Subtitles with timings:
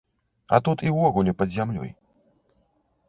[0.55, 1.89] А тут і ўвогуле, пад зямлёй.